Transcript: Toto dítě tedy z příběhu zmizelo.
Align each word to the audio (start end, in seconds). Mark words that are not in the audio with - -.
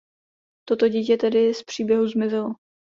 Toto 0.67 0.89
dítě 0.89 1.17
tedy 1.17 1.53
z 1.53 1.63
příběhu 1.63 2.07
zmizelo. 2.07 2.53